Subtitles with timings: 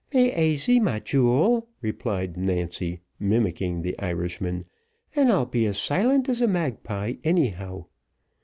[0.09, 4.65] "Be aisy, my jewel," replied Nancy, mimicking the Irishman,
[5.15, 7.85] "and I'll be as silent as a magpie, anyhow.